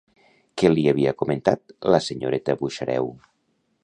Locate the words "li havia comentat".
0.75-1.75